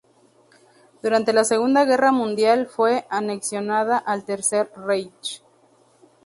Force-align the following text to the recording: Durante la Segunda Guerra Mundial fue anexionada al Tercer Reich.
Durante 1.03 1.31
la 1.31 1.43
Segunda 1.43 1.85
Guerra 1.85 2.11
Mundial 2.11 2.65
fue 2.65 3.05
anexionada 3.11 3.99
al 3.99 4.25
Tercer 4.25 4.71
Reich. 4.75 5.43